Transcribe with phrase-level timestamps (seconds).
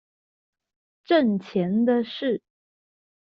[1.05, 2.41] 掙錢的事